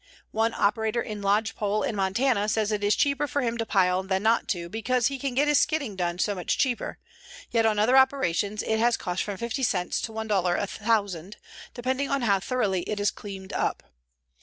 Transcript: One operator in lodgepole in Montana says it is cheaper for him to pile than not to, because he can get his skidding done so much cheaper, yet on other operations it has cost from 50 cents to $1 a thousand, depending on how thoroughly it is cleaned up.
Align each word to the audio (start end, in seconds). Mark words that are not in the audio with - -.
One 0.31 0.55
operator 0.55 0.99
in 1.03 1.21
lodgepole 1.21 1.83
in 1.83 1.95
Montana 1.95 2.49
says 2.49 2.71
it 2.71 2.83
is 2.83 2.95
cheaper 2.95 3.27
for 3.27 3.43
him 3.43 3.55
to 3.59 3.67
pile 3.67 4.01
than 4.01 4.23
not 4.23 4.47
to, 4.47 4.67
because 4.67 5.05
he 5.09 5.19
can 5.19 5.35
get 5.35 5.47
his 5.47 5.59
skidding 5.59 5.95
done 5.95 6.17
so 6.17 6.33
much 6.33 6.57
cheaper, 6.57 6.97
yet 7.51 7.67
on 7.67 7.77
other 7.77 7.95
operations 7.95 8.63
it 8.63 8.79
has 8.79 8.97
cost 8.97 9.21
from 9.21 9.37
50 9.37 9.61
cents 9.61 10.01
to 10.01 10.11
$1 10.11 10.59
a 10.59 10.65
thousand, 10.65 11.37
depending 11.75 12.09
on 12.09 12.23
how 12.23 12.39
thoroughly 12.39 12.81
it 12.89 12.99
is 12.99 13.11
cleaned 13.11 13.53
up. 13.53 13.83